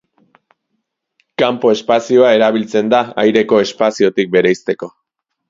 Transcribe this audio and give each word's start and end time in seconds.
Kanpo 1.41 1.73
espazioa 1.73 2.31
erabiltzen 2.39 2.91
da 2.95 3.03
aireko 3.25 3.61
espaziotik 3.67 4.35
bereizteko. 4.39 4.93